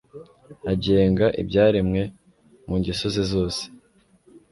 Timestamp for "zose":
3.31-3.61